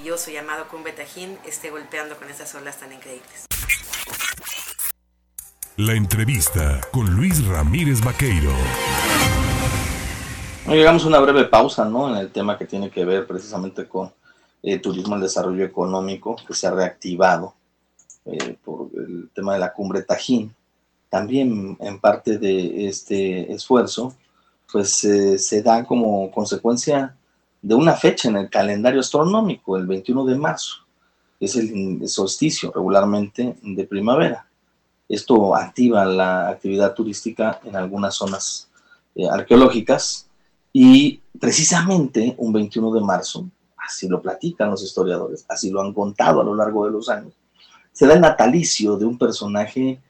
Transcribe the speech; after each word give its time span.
maravilloso 0.00 0.30
llamado 0.30 0.66
Cumbre 0.68 0.92
Tajín 0.92 1.36
esté 1.46 1.68
golpeando 1.68 2.16
con 2.16 2.30
esas 2.30 2.54
olas 2.54 2.78
tan 2.78 2.90
increíbles. 2.90 3.44
La 5.76 5.92
entrevista 5.92 6.80
con 6.90 7.14
Luis 7.14 7.44
Ramírez 7.46 8.00
Vaqueiro. 8.02 8.50
Llegamos 10.68 11.04
a 11.04 11.08
una 11.08 11.20
breve 11.20 11.44
pausa, 11.44 11.84
¿no? 11.84 12.08
En 12.08 12.16
el 12.16 12.32
tema 12.32 12.56
que 12.56 12.64
tiene 12.64 12.90
que 12.90 13.04
ver 13.04 13.26
precisamente 13.26 13.86
con 13.86 14.10
el 14.62 14.76
eh, 14.76 14.78
turismo, 14.78 15.16
el 15.16 15.20
desarrollo 15.20 15.66
económico, 15.66 16.36
que 16.46 16.54
se 16.54 16.66
ha 16.66 16.70
reactivado 16.70 17.54
eh, 18.24 18.56
por 18.64 18.88
el 18.94 19.28
tema 19.34 19.52
de 19.52 19.58
la 19.58 19.74
cumbre 19.74 20.02
Tajín. 20.02 20.54
También 21.10 21.76
en 21.78 22.00
parte 22.00 22.38
de 22.38 22.88
este 22.88 23.52
esfuerzo, 23.52 24.14
pues 24.72 25.04
eh, 25.04 25.38
se 25.38 25.62
da 25.62 25.84
como 25.84 26.30
consecuencia 26.30 27.14
de 27.62 27.74
una 27.74 27.94
fecha 27.94 28.28
en 28.28 28.36
el 28.36 28.50
calendario 28.50 29.00
astronómico, 29.00 29.76
el 29.76 29.86
21 29.86 30.24
de 30.24 30.36
marzo, 30.36 30.76
es 31.38 31.56
el 31.56 32.08
solsticio 32.08 32.72
regularmente 32.74 33.56
de 33.62 33.84
primavera. 33.84 34.46
Esto 35.08 35.56
activa 35.56 36.04
la 36.04 36.48
actividad 36.48 36.94
turística 36.94 37.60
en 37.64 37.76
algunas 37.76 38.14
zonas 38.14 38.68
arqueológicas 39.30 40.28
y 40.72 41.20
precisamente 41.38 42.34
un 42.38 42.52
21 42.52 42.92
de 42.92 43.00
marzo, 43.00 43.48
así 43.76 44.08
lo 44.08 44.22
platican 44.22 44.70
los 44.70 44.82
historiadores, 44.82 45.44
así 45.48 45.70
lo 45.70 45.80
han 45.80 45.92
contado 45.92 46.40
a 46.40 46.44
lo 46.44 46.54
largo 46.54 46.84
de 46.84 46.92
los 46.92 47.08
años, 47.08 47.32
se 47.92 48.06
da 48.06 48.14
el 48.14 48.20
natalicio 48.20 48.96
de 48.96 49.04
un 49.04 49.18
personaje 49.18 50.00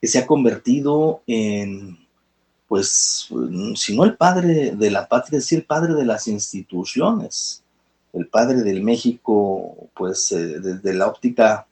que 0.00 0.06
se 0.06 0.18
ha 0.18 0.26
convertido 0.26 1.22
en, 1.26 2.05
pues, 2.68 3.28
si 3.76 3.96
no 3.96 4.04
el 4.04 4.16
padre 4.16 4.74
de 4.74 4.90
la 4.90 5.08
patria, 5.08 5.40
sí 5.40 5.54
el 5.54 5.64
padre 5.64 5.94
de 5.94 6.04
las 6.04 6.26
instituciones, 6.26 7.62
el 8.12 8.26
padre 8.26 8.62
del 8.62 8.82
México, 8.82 9.88
pues, 9.94 10.32
eh, 10.32 10.60
desde 10.60 10.94
la 10.94 11.06
óptica 11.06 11.66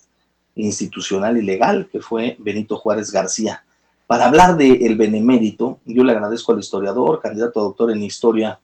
institucional 0.54 1.36
y 1.36 1.42
legal, 1.42 1.88
que 1.90 2.00
fue 2.00 2.36
Benito 2.38 2.76
Juárez 2.76 3.10
García. 3.10 3.64
Para 4.06 4.26
hablar 4.26 4.56
del 4.56 4.82
el 4.82 4.96
benemérito, 4.96 5.80
yo 5.84 6.04
le 6.04 6.12
agradezco 6.12 6.52
al 6.52 6.60
historiador, 6.60 7.20
candidato 7.20 7.60
a 7.60 7.64
doctor 7.64 7.90
en 7.90 8.02
historia, 8.02 8.60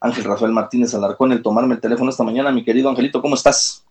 Ángel 0.00 0.24
Rafael 0.24 0.52
Martínez 0.52 0.94
Alarcón, 0.94 1.32
el 1.32 1.42
tomarme 1.42 1.74
el 1.74 1.80
teléfono 1.80 2.10
esta 2.10 2.24
mañana. 2.24 2.50
Mi 2.50 2.64
querido 2.64 2.88
Angelito, 2.88 3.20
¿cómo 3.20 3.34
estás? 3.34 3.84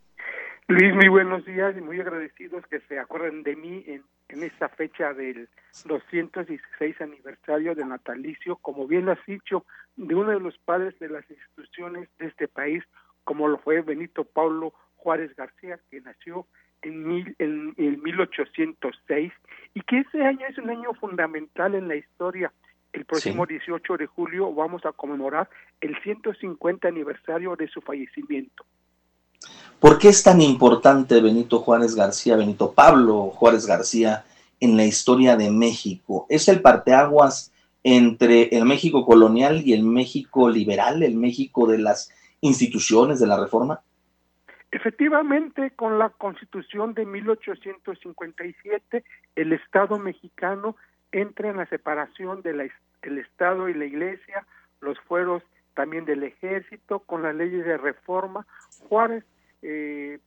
Luis, 0.70 0.94
muy 0.94 1.08
buenos 1.08 1.46
días 1.46 1.78
y 1.78 1.82
muy 1.82 2.02
agradecidos 2.02 2.68
que 2.68 2.82
se 2.82 3.00
acuerden 3.00 3.42
de 3.44 3.56
mí 3.56 3.86
en, 3.88 4.04
en 4.28 4.44
esta 4.44 4.68
fecha 4.68 5.14
del 5.14 5.48
216 5.86 7.00
aniversario 7.00 7.74
de 7.74 7.86
natalicio, 7.86 8.58
como 8.58 8.86
bien 8.86 9.06
lo 9.06 9.14
has 9.14 9.26
dicho, 9.26 9.66
de 9.96 10.14
uno 10.14 10.32
de 10.32 10.42
los 10.42 10.58
padres 10.58 11.00
de 11.00 11.08
las 11.08 11.24
instituciones 11.30 12.10
de 12.20 12.28
este 12.28 12.50
país, 12.50 12.84
como 13.24 13.48
lo 13.48 13.60
fue 13.60 13.82
Benito 13.82 14.26
Paulo 14.26 14.74
Juárez 14.98 15.34
García, 15.38 15.80
que 15.90 16.02
nació 16.02 16.46
en, 16.82 17.08
mil, 17.08 17.34
en, 17.40 17.74
1806 18.04 19.32
y 19.74 19.82
que 19.84 20.00
ese 20.00 20.22
año 20.22 20.48
es 20.50 20.58
un 20.58 20.70
año 20.70 20.94
fundamental 20.96 21.76
en 21.76 21.88
la 21.88 21.96
historia. 21.96 22.52
El 22.92 23.06
próximo 23.06 23.46
18 23.46 23.96
de 23.96 24.06
julio 24.06 24.54
vamos 24.54 24.86
a 24.86 24.92
conmemorar 24.92 25.50
el 25.80 25.98
150 26.02 26.90
aniversario 26.90 27.56
de 27.56 27.70
su 27.70 27.80
fallecimiento. 27.80 28.66
¿Por 29.80 30.00
qué 30.00 30.10
es 30.10 30.24
tan 30.24 30.42
importante 30.42 31.22
Benito 31.22 31.60
Juárez 31.60 31.96
García, 31.96 32.36
Benito 32.36 32.74
Pablo 32.74 33.30
Juárez 33.30 33.68
García 33.68 34.26
en 34.60 34.76
la 34.76 34.86
historia 34.86 35.36
de 35.36 35.52
México? 35.52 36.26
¿Es 36.30 36.48
el 36.48 36.62
parteaguas 36.62 37.54
entre 37.84 38.50
el 38.58 38.66
México 38.66 39.06
colonial 39.06 39.62
y 39.64 39.74
el 39.74 39.84
México 39.84 40.50
liberal, 40.50 41.04
el 41.04 41.16
México 41.16 41.68
de 41.68 41.78
las 41.78 42.12
instituciones 42.42 43.20
de 43.20 43.28
la 43.28 43.40
reforma? 43.40 43.82
Efectivamente, 44.72 45.72
con 45.76 45.98
la 45.98 46.10
Constitución 46.10 46.94
de 46.94 47.06
1857, 47.06 49.04
el 49.36 49.54
Estado 49.54 49.98
mexicano 49.98 50.76
entra 51.12 51.50
en 51.50 51.58
la 51.58 51.66
separación 51.68 52.42
del 52.42 52.72
Estado 53.02 53.70
y 53.70 53.74
la 53.74 53.86
Iglesia, 53.86 54.46
los 54.82 55.00
fueros 55.02 55.44
también 55.74 56.06
del 56.06 56.24
Ejército, 56.24 57.00
con 57.00 57.22
las 57.22 57.36
leyes 57.36 57.64
de 57.64 57.78
reforma. 57.78 58.46
Juárez 58.90 59.24
eh, 59.62 60.20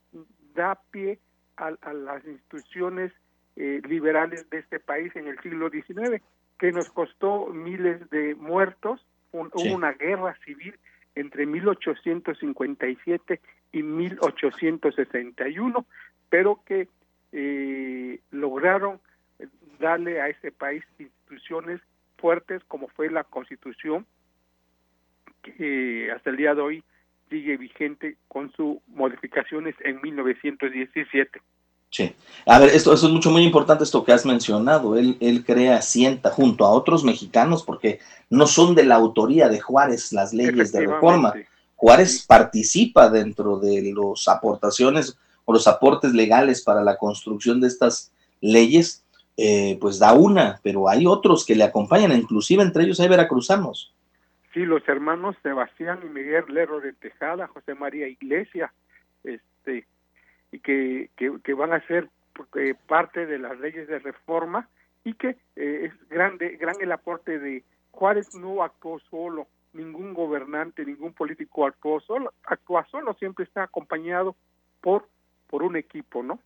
da 0.55 0.79
pie 0.91 1.19
a, 1.57 1.71
las 1.93 2.25
instituciones 2.25 3.13
eh, 3.57 3.83
liberales 3.89 4.49
de 4.51 4.59
este 4.59 4.79
país 4.81 5.15
en 5.17 5.29
el 5.29 5.39
siglo 5.41 5.71
XIX, 5.71 6.23
que 6.59 6.73
nos 6.73 6.91
costó 6.91 7.47
miles 7.47 8.11
de 8.11 8.35
muertos, 8.35 9.07
hubo 9.33 9.75
una 9.75 9.93
guerra 9.93 10.37
civil 10.45 10.79
entre 11.15 11.47
1857 11.47 13.41
y 13.73 13.83
1861, 13.83 15.87
pero 16.29 16.63
que 16.65 16.89
eh, 17.33 18.21
lograron 18.31 19.01
darle 19.79 20.21
a 20.21 20.29
ese 20.29 20.53
país 20.53 20.85
instituciones 20.99 21.81
fuertes 22.19 22.63
como 22.65 22.89
fue 22.89 23.09
la 23.11 23.25
Constitución, 23.25 24.05
que 25.43 26.13
hasta 26.15 26.29
el 26.31 26.37
día 26.37 26.55
de 26.55 26.61
hoy 26.61 26.85
sigue 27.31 27.57
vigente 27.57 28.17
con 28.29 28.53
sus 28.53 28.79
modificaciones 28.89 29.75
en 29.85 30.01
1917. 30.03 31.41
Sí. 31.91 32.13
A 32.47 32.59
ver, 32.59 32.71
esto, 32.71 32.93
es 32.93 33.03
mucho, 33.05 33.31
muy 33.31 33.43
importante 33.43 33.85
esto 33.85 34.05
que 34.05 34.13
has 34.13 34.27
mencionado. 34.27 34.97
Él, 34.97 35.17
él 35.21 35.45
crea, 35.45 35.81
sienta 35.83 36.31
junto 36.31 36.65
a 36.65 36.71
otros 36.71 37.03
mexicanos, 37.05 37.63
porque 37.63 38.01
no 38.29 38.47
son 38.47 38.75
de 38.75 38.85
la 38.85 38.97
autoría 38.97 39.49
de 39.49 39.61
Juárez 39.61 40.13
las 40.13 40.33
leyes 40.33 40.73
de 40.73 40.87
reforma. 40.87 41.35
Juárez 41.75 42.25
participa 42.27 43.09
dentro 43.09 43.59
de 43.59 43.93
las 43.95 44.29
aportaciones 44.29 45.17
o 45.45 45.53
los 45.53 45.67
aportes 45.67 46.13
legales 46.13 46.63
para 46.63 46.85
la 46.85 46.97
construcción 46.97 47.61
de 47.61 47.69
estas 47.69 48.13
leyes, 48.41 49.03
eh, 49.37 49.79
pues 49.81 49.99
da 49.99 50.13
una, 50.13 50.61
pero 50.63 50.89
hay 50.89 51.07
otros 51.07 51.45
que 51.45 51.57
le 51.57 51.65
acompañan, 51.65 52.13
inclusive 52.13 52.63
entre 52.63 52.85
ellos 52.85 53.01
hay 53.01 53.09
veracruzanos. 53.09 53.93
Sí, 54.53 54.61
los 54.65 54.87
hermanos 54.89 55.37
Sebastián 55.43 56.01
y 56.05 56.09
Miguel 56.09 56.45
Lerro 56.49 56.81
de 56.81 56.93
Tejada, 56.93 57.47
José 57.47 57.75
María 57.75 58.09
Iglesia, 58.09 58.73
este, 59.23 59.87
y 60.51 60.59
que, 60.59 61.11
que, 61.17 61.55
van 61.55 61.73
a 61.73 61.87
ser 61.87 62.09
eh, 62.57 62.75
parte 62.89 63.27
de 63.27 63.39
las 63.39 63.59
leyes 63.61 63.87
de 63.87 64.01
reforma 64.01 64.69
y 65.05 65.15
que 65.15 65.37
eh, 65.57 65.91
es 65.91 66.09
grande, 66.09 66.57
gran 66.61 66.75
el 66.81 66.91
aporte 66.91 67.39
de 67.39 67.63
Juárez 67.93 68.35
no 68.35 68.63
actuó 68.63 68.99
solo, 69.11 69.47
ningún 69.73 70.15
gobernante, 70.15 70.85
ningún 70.85 71.13
político 71.13 71.67
actuó 71.67 72.01
solo, 72.01 72.33
actúa 72.45 72.87
solo, 72.91 73.15
siempre 73.15 73.45
está 73.45 73.65
acompañado 73.65 74.35
por, 74.81 75.09
por 75.49 75.63
un 75.63 75.77
equipo, 75.77 76.23
¿no? 76.23 76.41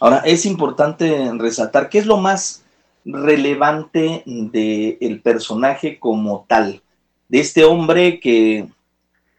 Ahora, 0.00 0.18
es 0.18 0.46
importante 0.46 1.30
resaltar 1.38 1.88
qué 1.88 1.98
es 1.98 2.06
lo 2.06 2.16
más 2.16 2.64
relevante 3.04 4.22
del 4.26 4.96
el 5.00 5.20
personaje 5.20 5.98
como 5.98 6.44
tal, 6.48 6.81
de 7.32 7.40
este 7.40 7.64
hombre 7.64 8.20
que 8.20 8.66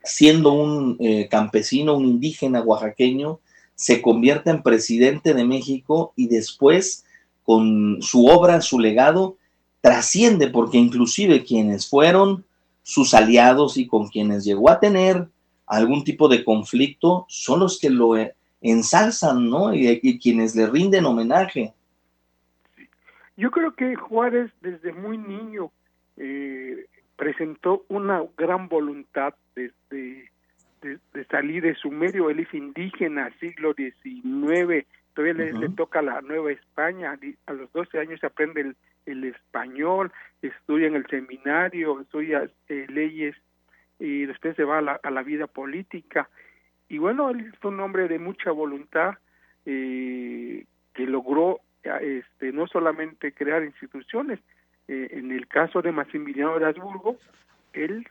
siendo 0.04 0.52
un 0.52 0.98
eh, 1.00 1.28
campesino, 1.30 1.96
un 1.96 2.08
indígena 2.08 2.60
oaxaqueño, 2.64 3.40
se 3.76 4.02
convierte 4.02 4.50
en 4.50 4.64
presidente 4.64 5.36
de 5.36 5.46
México 5.46 6.12
y 6.16 6.28
después 6.28 7.06
con 7.44 8.02
su 8.02 8.26
obra, 8.26 8.62
su 8.62 8.80
legado, 8.80 9.38
trasciende 9.80 10.48
porque 10.48 10.80
inclusive 10.80 11.44
quienes 11.44 11.88
fueron 11.88 12.44
sus 12.82 13.14
aliados 13.14 13.78
y 13.78 13.86
con 13.86 14.08
quienes 14.08 14.44
llegó 14.44 14.72
a 14.72 14.80
tener 14.80 15.28
algún 15.68 16.04
tipo 16.04 16.28
de 16.28 16.44
conflicto 16.44 17.28
son 17.30 17.60
los 17.60 17.80
que 17.80 17.92
lo 17.92 18.16
ensalzan, 18.62 19.48
¿no? 19.52 19.72
Y, 19.72 20.18
quienes 20.18 20.56
le 20.56 20.66
rinden 20.66 21.06
homenaje. 21.06 21.76
Yo 23.38 23.52
creo 23.52 23.76
que 23.76 23.94
Juárez 23.94 24.52
desde 24.62 24.92
muy 24.94 25.20
niño 25.20 25.72
eh, 26.18 26.88
presentó 27.16 27.86
una 27.90 28.24
gran 28.38 28.68
voluntad 28.68 29.34
de, 29.56 29.72
de, 29.90 30.30
salir 31.30 31.64
de 31.64 31.76
su 31.76 31.92
medio, 31.92 32.30
él 32.30 32.40
es 32.40 32.54
indígena, 32.54 33.32
siglo 33.40 33.74
XIX, 33.74 34.86
todavía 35.14 35.34
le, 35.34 35.70
toca 35.70 36.02
la 36.02 36.22
Nueva 36.22 36.52
España, 36.52 37.18
a 37.46 37.54
los 37.54 37.72
12 37.72 38.00
años 38.00 38.24
aprende 38.24 38.62
el, 38.62 38.76
el 39.06 39.24
español, 39.26 40.12
estudia 40.42 40.88
en 40.88 40.96
el 40.96 41.08
seminario, 41.08 42.02
estudia 42.02 42.50
eh, 42.68 42.86
leyes 42.90 43.36
y 44.00 44.26
después 44.26 44.56
se 44.56 44.64
va 44.64 44.80
a 44.80 44.82
la, 44.82 45.00
a 45.02 45.12
la, 45.12 45.24
vida 45.24 45.48
política. 45.48 46.30
Y 46.90 46.98
bueno, 46.98 47.30
él 47.30 47.54
fue 47.62 47.72
un 47.72 47.80
hombre 47.80 48.08
de 48.08 48.20
mucha 48.20 48.52
voluntad 48.52 49.16
eh, 49.66 50.66
que 50.94 51.06
logró 51.06 51.62
este, 51.84 52.52
no 52.52 52.68
solamente 52.68 53.34
crear 53.34 53.64
instituciones, 53.64 54.40
eh, 54.88 55.08
en 55.12 55.32
el 55.32 55.48
caso 55.48 55.82
de 55.82 55.92
Maximiliano 55.92 56.60
de 56.60 56.66
Habsburgo, 56.66 57.18
él, 57.74 58.08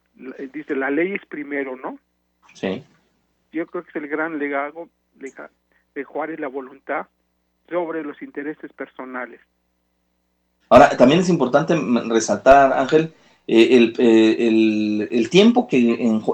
dice, 0.52 0.74
la 0.74 0.90
ley 0.90 1.12
es 1.12 1.24
primero, 1.26 1.76
¿no? 1.76 1.98
Sí. 2.54 2.82
Yo 3.52 3.66
creo 3.66 3.84
que 3.84 3.90
es 3.90 3.96
el 3.96 4.08
gran 4.08 4.38
legado 4.38 4.88
de 5.14 6.04
Juárez, 6.04 6.40
la 6.40 6.48
voluntad 6.48 7.06
sobre 7.68 8.02
los 8.02 8.20
intereses 8.22 8.72
personales. 8.72 9.40
Ahora, 10.68 10.96
también 10.96 11.20
es 11.20 11.28
importante 11.28 11.76
resaltar, 12.08 12.72
Ángel, 12.72 13.12
eh, 13.46 13.92
eh, 13.98 14.48
el, 14.48 15.08
el, 15.10 15.30
tiempo 15.30 15.66
que 15.66 15.78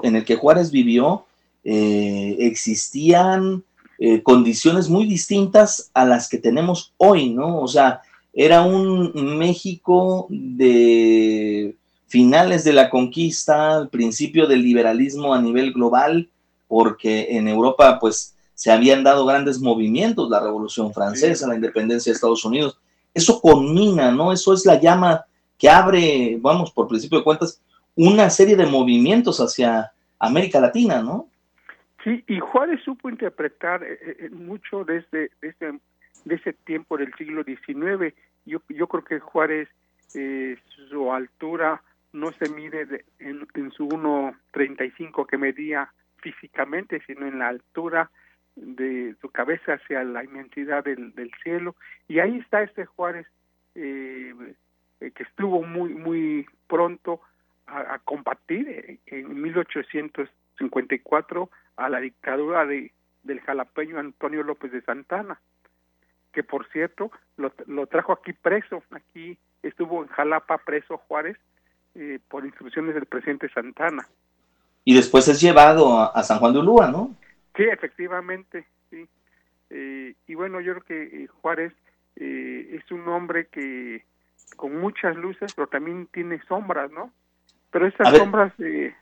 en, 0.03 0.15
el 0.15 0.23
que 0.23 0.35
Juárez 0.35 0.71
vivió 0.71 1.25
eh, 1.63 2.37
existían 2.39 3.63
eh, 3.97 4.23
condiciones 4.23 4.87
muy 4.89 5.05
distintas 5.05 5.91
a 5.93 6.05
las 6.05 6.29
que 6.29 6.37
tenemos 6.37 6.93
hoy, 6.97 7.31
¿no? 7.31 7.59
O 7.59 7.67
sea, 7.67 8.01
era 8.41 8.61
un 8.61 9.37
México 9.37 10.25
de 10.29 11.75
finales 12.07 12.63
de 12.63 12.71
la 12.71 12.89
conquista, 12.89 13.75
al 13.75 13.89
principio 13.89 14.47
del 14.47 14.63
liberalismo 14.63 15.33
a 15.33 15.41
nivel 15.41 15.73
global, 15.73 16.29
porque 16.69 17.35
en 17.35 17.49
Europa 17.49 17.99
pues 17.99 18.37
se 18.53 18.71
habían 18.71 19.03
dado 19.03 19.25
grandes 19.25 19.59
movimientos, 19.59 20.29
la 20.29 20.39
Revolución 20.39 20.93
Francesa, 20.93 21.49
la 21.49 21.55
independencia 21.55 22.13
de 22.13 22.15
Estados 22.15 22.45
Unidos. 22.45 22.79
Eso 23.13 23.41
culmina, 23.41 24.09
¿no? 24.09 24.31
Eso 24.31 24.53
es 24.53 24.65
la 24.65 24.79
llama 24.79 25.25
que 25.57 25.69
abre, 25.69 26.37
vamos, 26.39 26.71
por 26.71 26.87
principio 26.87 27.17
de 27.17 27.25
cuentas, 27.25 27.61
una 27.93 28.29
serie 28.29 28.55
de 28.55 28.67
movimientos 28.67 29.41
hacia 29.41 29.91
América 30.17 30.61
Latina, 30.61 31.03
¿no? 31.03 31.27
Sí, 32.05 32.23
y 32.25 32.39
Juárez 32.39 32.79
supo 32.85 33.09
interpretar 33.09 33.83
eh, 33.83 33.99
eh, 34.01 34.29
mucho 34.29 34.85
desde, 34.85 35.29
desde, 35.41 35.77
de 36.23 36.35
ese 36.35 36.53
tiempo 36.53 36.97
del 36.97 37.13
siglo 37.15 37.43
XIX. 37.43 38.13
Yo, 38.45 38.61
yo 38.69 38.87
creo 38.87 39.03
que 39.03 39.19
Juárez, 39.19 39.67
eh, 40.13 40.57
su 40.89 41.11
altura 41.11 41.81
no 42.13 42.31
se 42.31 42.49
mide 42.49 43.05
en, 43.19 43.45
en 43.53 43.71
su 43.71 43.87
1.35 43.87 45.27
que 45.27 45.37
medía 45.37 45.93
físicamente, 46.17 47.01
sino 47.05 47.27
en 47.27 47.37
la 47.39 47.49
altura 47.49 48.09
de 48.55 49.15
su 49.21 49.29
cabeza 49.29 49.73
hacia 49.73 50.03
la 50.03 50.23
inmensidad 50.23 50.83
del, 50.83 51.13
del 51.13 51.31
cielo. 51.43 51.75
Y 52.07 52.17
ahí 52.19 52.39
está 52.39 52.63
este 52.63 52.85
Juárez 52.85 53.27
eh, 53.75 54.33
que 54.99 55.23
estuvo 55.23 55.61
muy, 55.63 55.93
muy 55.93 56.47
pronto 56.67 57.21
a, 57.67 57.93
a 57.93 57.99
combatir 57.99 58.99
en 59.05 59.41
1854 59.41 61.49
a 61.77 61.89
la 61.89 61.99
dictadura 61.99 62.65
de, 62.65 62.91
del 63.23 63.39
jalapeño 63.41 63.99
Antonio 63.99 64.43
López 64.43 64.71
de 64.71 64.81
Santana, 64.81 65.39
que 66.31 66.43
por 66.43 66.67
cierto 66.69 67.11
lo, 67.37 67.51
lo 67.67 67.87
trajo 67.87 68.13
aquí 68.13 68.33
preso, 68.33 68.83
aquí 68.91 69.37
estuvo 69.63 70.03
en 70.03 70.09
Jalapa 70.09 70.57
preso 70.59 70.97
Juárez 70.97 71.37
eh, 71.95 72.19
por 72.27 72.45
instrucciones 72.45 72.95
del 72.95 73.05
presidente 73.05 73.49
Santana. 73.49 74.07
Y 74.85 74.95
después 74.95 75.27
es 75.27 75.41
llevado 75.41 75.97
a, 75.97 76.07
a 76.07 76.23
San 76.23 76.39
Juan 76.39 76.53
de 76.53 76.59
Ulúa, 76.59 76.89
¿no? 76.89 77.15
Sí, 77.55 77.63
efectivamente, 77.63 78.65
sí. 78.89 79.07
Eh, 79.69 80.15
y 80.27 80.35
bueno, 80.35 80.61
yo 80.61 80.73
creo 80.73 80.83
que 80.85 81.23
eh, 81.23 81.27
Juárez 81.27 81.73
eh, 82.15 82.79
es 82.79 82.91
un 82.91 83.07
hombre 83.07 83.47
que 83.47 84.05
con 84.55 84.79
muchas 84.79 85.15
luces, 85.15 85.53
pero 85.53 85.67
también 85.67 86.07
tiene 86.07 86.41
sombras, 86.47 86.91
¿no? 86.91 87.11
Pero 87.71 87.85
esas 87.85 88.17
sombras, 88.17 88.53
eh, 88.59 88.95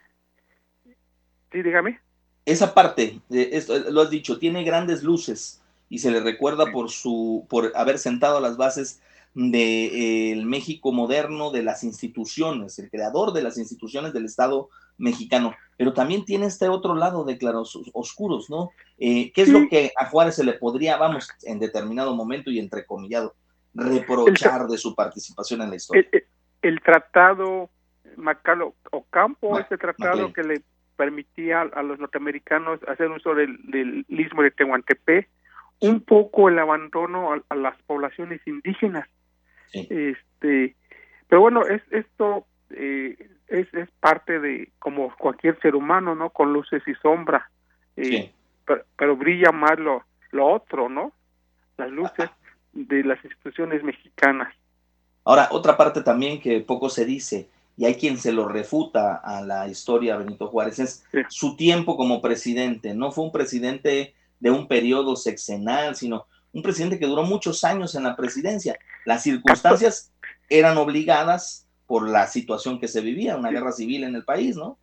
sí, 1.51 1.61
dígame. 1.61 1.99
Esa 2.45 2.73
parte, 2.73 3.19
esto, 3.29 3.77
lo 3.91 4.01
has 4.01 4.09
dicho, 4.09 4.39
tiene 4.39 4.63
grandes 4.63 5.03
luces 5.03 5.61
y 5.89 5.99
se 5.99 6.11
le 6.11 6.19
recuerda 6.19 6.71
por 6.71 6.89
su, 6.89 7.45
por 7.49 7.71
haber 7.75 7.99
sentado 7.99 8.39
las 8.39 8.57
bases 8.57 9.01
del 9.33 9.51
de, 9.51 10.31
eh, 10.31 10.45
México 10.45 10.91
moderno, 10.91 11.51
de 11.51 11.63
las 11.63 11.83
instituciones, 11.83 12.79
el 12.79 12.89
creador 12.89 13.33
de 13.33 13.43
las 13.43 13.57
instituciones 13.57 14.13
del 14.13 14.25
Estado 14.25 14.69
mexicano, 14.97 15.53
pero 15.77 15.93
también 15.93 16.25
tiene 16.25 16.47
este 16.47 16.67
otro 16.69 16.95
lado 16.95 17.23
de 17.23 17.37
claros 17.37 17.79
oscuros, 17.93 18.49
¿no? 18.49 18.71
Eh, 18.97 19.31
¿Qué 19.31 19.43
es 19.43 19.47
sí. 19.47 19.53
lo 19.53 19.69
que 19.69 19.91
a 19.95 20.05
Juárez 20.05 20.35
se 20.35 20.43
le 20.43 20.53
podría, 20.53 20.97
vamos, 20.97 21.29
en 21.43 21.59
determinado 21.59 22.15
momento 22.15 22.49
y 22.49 22.57
entrecomillado, 22.57 23.35
reprochar 23.75 24.61
el, 24.63 24.67
de 24.69 24.77
su 24.77 24.95
participación 24.95 25.61
en 25.61 25.69
la 25.69 25.75
historia? 25.75 26.07
El, 26.11 26.23
el 26.63 26.81
tratado 26.81 27.69
Macalo 28.15 28.73
Ocampo, 28.91 29.51
Ma, 29.51 29.61
ese 29.61 29.77
tratado 29.77 30.33
que 30.33 30.43
le 30.43 30.61
permitía 30.95 31.61
a 31.61 31.83
los 31.83 31.99
norteamericanos 31.99 32.79
hacer 32.87 33.09
uso 33.09 33.35
del, 33.35 33.57
del 33.69 34.05
istmo 34.09 34.41
de 34.41 34.51
Tehuantepec, 34.51 35.29
un 35.79 36.01
poco 36.01 36.49
el 36.49 36.59
abandono 36.59 37.33
a, 37.33 37.41
a 37.49 37.55
las 37.55 37.75
poblaciones 37.83 38.41
indígenas. 38.45 39.07
Sí. 39.71 39.87
Este, 39.89 40.75
pero 41.27 41.41
bueno, 41.41 41.65
es 41.65 41.81
esto 41.91 42.45
eh, 42.69 43.15
es, 43.47 43.73
es 43.73 43.89
parte 43.99 44.39
de 44.39 44.71
como 44.79 45.13
cualquier 45.15 45.59
ser 45.61 45.75
humano, 45.75 46.15
¿no? 46.15 46.29
Con 46.29 46.53
luces 46.53 46.83
y 46.87 46.93
sombras. 46.95 47.43
Eh, 47.95 48.05
sí. 48.05 48.31
pero, 48.65 48.83
pero, 48.97 49.15
brilla 49.15 49.51
más 49.51 49.79
lo, 49.79 50.03
lo 50.31 50.47
otro, 50.47 50.89
¿no? 50.89 51.13
Las 51.77 51.89
luces 51.89 52.29
de 52.73 53.03
las 53.03 53.23
instituciones 53.23 53.83
mexicanas. 53.83 54.53
Ahora, 55.23 55.49
otra 55.51 55.75
parte 55.77 56.01
también 56.01 56.39
que 56.39 56.59
poco 56.61 56.89
se 56.89 57.05
dice, 57.05 57.49
y 57.75 57.85
hay 57.85 57.95
quien 57.95 58.17
se 58.17 58.31
lo 58.31 58.47
refuta 58.47 59.15
a 59.15 59.41
la 59.41 59.67
historia 59.67 60.17
Benito 60.17 60.47
Juárez, 60.47 60.79
es 60.79 61.05
sí. 61.11 61.19
su 61.29 61.55
tiempo 61.55 61.95
como 61.95 62.21
presidente. 62.21 62.93
No 62.93 63.11
fue 63.11 63.25
un 63.25 63.31
presidente 63.31 64.13
de 64.39 64.51
un 64.51 64.67
periodo 64.67 65.15
sexenal, 65.15 65.95
sino 65.95 66.25
un 66.53 66.61
presidente 66.61 66.99
que 66.99 67.07
duró 67.07 67.23
muchos 67.23 67.63
años 67.63 67.95
en 67.95 68.03
la 68.03 68.15
presidencia. 68.15 68.77
Las 69.05 69.23
circunstancias 69.23 70.11
eran 70.49 70.77
obligadas 70.77 71.67
por 71.85 72.07
la 72.07 72.27
situación 72.27 72.79
que 72.79 72.87
se 72.87 73.01
vivía, 73.01 73.37
una 73.37 73.51
guerra 73.51 73.71
civil 73.71 74.03
en 74.03 74.15
el 74.15 74.23
país, 74.23 74.55
¿no? 74.55 74.77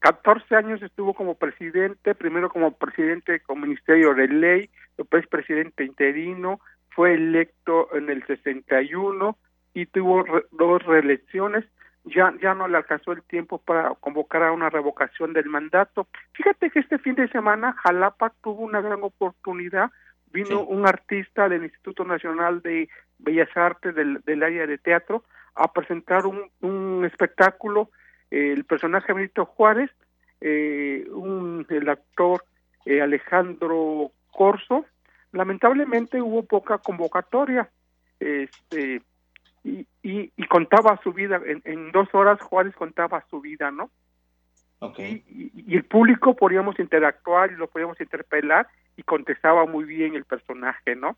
14 0.00 0.54
años 0.54 0.82
estuvo 0.82 1.12
como 1.12 1.34
presidente, 1.34 2.14
primero 2.14 2.48
como 2.50 2.72
presidente 2.72 3.40
con 3.40 3.60
Ministerio 3.60 4.14
de 4.14 4.28
Ley, 4.28 4.70
después 4.96 5.26
presidente 5.26 5.84
interino, 5.84 6.60
fue 6.90 7.14
electo 7.14 7.94
en 7.94 8.08
el 8.08 8.24
61 8.26 9.36
y 9.74 9.86
tuvo 9.86 10.22
re, 10.22 10.44
dos 10.52 10.82
reelecciones 10.84 11.64
ya, 12.14 12.34
ya 12.42 12.54
no 12.54 12.68
le 12.68 12.76
alcanzó 12.76 13.12
el 13.12 13.22
tiempo 13.22 13.58
para 13.58 13.94
convocar 13.94 14.42
a 14.42 14.52
una 14.52 14.70
revocación 14.70 15.32
del 15.32 15.46
mandato. 15.46 16.06
Fíjate 16.32 16.70
que 16.70 16.80
este 16.80 16.98
fin 16.98 17.14
de 17.14 17.28
semana 17.28 17.74
Jalapa 17.74 18.32
tuvo 18.42 18.62
una 18.62 18.80
gran 18.80 19.02
oportunidad. 19.02 19.90
Vino 20.30 20.60
sí. 20.60 20.66
un 20.68 20.86
artista 20.86 21.48
del 21.48 21.64
Instituto 21.64 22.04
Nacional 22.04 22.60
de 22.62 22.88
Bellas 23.18 23.48
Artes 23.56 23.94
del, 23.94 24.20
del 24.26 24.42
área 24.42 24.66
de 24.66 24.78
teatro 24.78 25.24
a 25.54 25.72
presentar 25.72 26.26
un, 26.26 26.50
un 26.60 27.04
espectáculo. 27.04 27.90
Eh, 28.30 28.52
el 28.52 28.64
personaje 28.64 29.12
Benito 29.12 29.46
Juárez, 29.46 29.90
eh, 30.40 31.06
un, 31.10 31.66
el 31.68 31.88
actor 31.88 32.44
eh, 32.84 33.00
Alejandro 33.00 34.12
Corso. 34.30 34.84
Lamentablemente 35.32 36.20
hubo 36.22 36.44
poca 36.44 36.78
convocatoria. 36.78 37.68
Este, 38.20 39.02
y, 39.64 39.86
y, 40.02 40.32
y, 40.36 40.46
contaba 40.46 41.00
su 41.02 41.12
vida, 41.12 41.40
en, 41.44 41.62
en, 41.64 41.92
dos 41.92 42.08
horas 42.12 42.40
Juárez 42.40 42.74
contaba 42.74 43.24
su 43.30 43.40
vida, 43.40 43.70
¿no? 43.70 43.90
Okay. 44.80 45.24
Y, 45.28 45.72
y, 45.72 45.76
el 45.76 45.84
público 45.84 46.34
podíamos 46.34 46.78
interactuar 46.78 47.50
y 47.50 47.56
lo 47.56 47.68
podíamos 47.68 48.00
interpelar 48.00 48.68
y 48.96 49.02
contestaba 49.02 49.66
muy 49.66 49.84
bien 49.84 50.14
el 50.14 50.24
personaje, 50.24 50.94
¿no? 50.94 51.16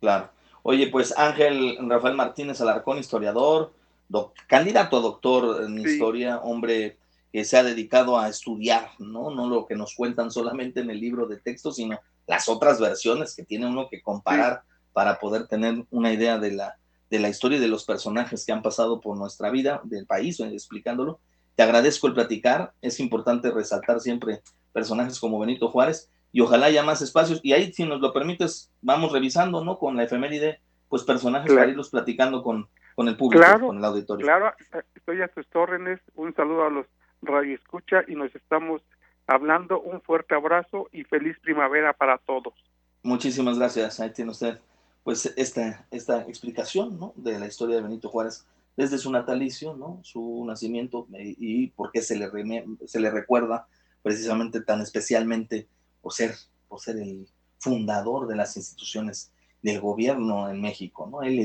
Claro. 0.00 0.30
Oye, 0.62 0.88
pues 0.88 1.16
Ángel 1.18 1.76
Rafael 1.88 2.16
Martínez 2.16 2.60
Alarcón, 2.60 2.98
historiador, 2.98 3.72
doc, 4.08 4.34
candidato 4.46 4.96
a 4.96 5.00
doctor 5.00 5.64
en 5.64 5.82
sí. 5.82 5.90
historia, 5.90 6.38
hombre 6.38 6.98
que 7.32 7.44
se 7.44 7.58
ha 7.58 7.62
dedicado 7.62 8.18
a 8.18 8.28
estudiar, 8.28 8.90
¿no? 8.98 9.30
No 9.30 9.48
lo 9.48 9.66
que 9.66 9.74
nos 9.74 9.94
cuentan 9.94 10.30
solamente 10.30 10.80
en 10.80 10.90
el 10.90 11.00
libro 11.00 11.26
de 11.26 11.38
texto, 11.38 11.72
sino 11.72 11.98
las 12.26 12.48
otras 12.48 12.80
versiones 12.80 13.34
que 13.34 13.42
tiene 13.42 13.66
uno 13.66 13.88
que 13.88 14.00
comparar 14.00 14.62
sí. 14.62 14.74
para 14.92 15.18
poder 15.18 15.48
tener 15.48 15.84
una 15.90 16.12
idea 16.12 16.38
de 16.38 16.52
la, 16.52 16.76
de 17.14 17.20
la 17.20 17.28
historia 17.28 17.60
de 17.60 17.68
los 17.68 17.84
personajes 17.84 18.44
que 18.44 18.50
han 18.50 18.60
pasado 18.60 19.00
por 19.00 19.16
nuestra 19.16 19.48
vida, 19.48 19.80
del 19.84 20.04
país, 20.04 20.40
explicándolo. 20.40 21.20
Te 21.54 21.62
agradezco 21.62 22.08
el 22.08 22.14
platicar, 22.14 22.72
es 22.82 22.98
importante 22.98 23.52
resaltar 23.52 24.00
siempre 24.00 24.42
personajes 24.72 25.20
como 25.20 25.38
Benito 25.38 25.68
Juárez 25.68 26.10
y 26.32 26.40
ojalá 26.40 26.66
haya 26.66 26.82
más 26.82 27.02
espacios 27.02 27.38
y 27.44 27.52
ahí, 27.52 27.72
si 27.72 27.84
nos 27.84 28.00
lo 28.00 28.12
permites, 28.12 28.72
vamos 28.82 29.12
revisando, 29.12 29.64
¿no? 29.64 29.78
Con 29.78 29.96
la 29.96 30.02
efeméride, 30.02 30.60
pues 30.88 31.04
personajes 31.04 31.46
claro. 31.46 31.60
para 31.60 31.70
irlos 31.70 31.90
platicando 31.90 32.42
con, 32.42 32.68
con 32.96 33.06
el 33.06 33.16
público, 33.16 33.44
claro, 33.44 33.68
con 33.68 33.78
el 33.78 33.84
auditorio. 33.84 34.26
Claro, 34.26 34.52
estoy 34.96 35.22
a 35.22 35.28
tus 35.28 35.46
órdenes, 35.54 36.00
un 36.16 36.34
saludo 36.34 36.64
a 36.64 36.70
los 36.70 36.86
Radio 37.22 37.54
Escucha 37.54 38.02
y 38.08 38.16
nos 38.16 38.34
estamos 38.34 38.82
hablando, 39.28 39.80
un 39.80 40.02
fuerte 40.02 40.34
abrazo 40.34 40.88
y 40.90 41.04
feliz 41.04 41.38
primavera 41.38 41.92
para 41.92 42.18
todos. 42.18 42.54
Muchísimas 43.04 43.56
gracias, 43.56 44.00
ahí 44.00 44.12
tiene 44.12 44.32
usted 44.32 44.58
pues 45.04 45.32
esta, 45.36 45.86
esta 45.90 46.22
explicación 46.22 46.98
¿no? 46.98 47.12
de 47.16 47.38
la 47.38 47.46
historia 47.46 47.76
de 47.76 47.82
Benito 47.82 48.08
Juárez 48.08 48.44
desde 48.76 48.98
su 48.98 49.12
natalicio, 49.12 49.74
¿no? 49.74 50.00
su 50.02 50.44
nacimiento 50.46 51.06
y, 51.12 51.36
y 51.38 51.66
por 51.68 51.92
qué 51.92 52.02
se 52.02 52.16
le, 52.16 52.28
se 52.86 52.98
le 52.98 53.10
recuerda 53.10 53.68
precisamente 54.02 54.60
tan 54.60 54.80
especialmente 54.80 55.68
por 56.02 56.12
ser, 56.12 56.34
por 56.68 56.80
ser 56.80 56.96
el 56.96 57.28
fundador 57.58 58.26
de 58.26 58.36
las 58.36 58.56
instituciones 58.56 59.30
del 59.62 59.80
gobierno 59.80 60.50
en 60.50 60.60
México. 60.60 61.08
¿no? 61.10 61.22
Él 61.22 61.32